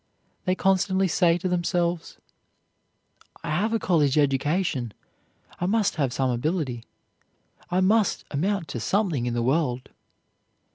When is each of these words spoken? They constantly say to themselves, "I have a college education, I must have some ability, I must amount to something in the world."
They 0.45 0.55
constantly 0.55 1.07
say 1.07 1.37
to 1.37 1.47
themselves, 1.47 2.17
"I 3.43 3.51
have 3.51 3.71
a 3.71 3.77
college 3.77 4.17
education, 4.17 4.95
I 5.59 5.67
must 5.67 5.97
have 5.97 6.11
some 6.11 6.31
ability, 6.31 6.85
I 7.69 7.81
must 7.81 8.25
amount 8.31 8.67
to 8.69 8.79
something 8.79 9.27
in 9.27 9.35
the 9.35 9.43
world." 9.43 9.89